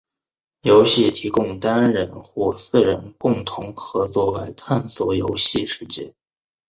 [0.63, 6.15] 游戏提供单人或四人共同合作来探索游戏世界。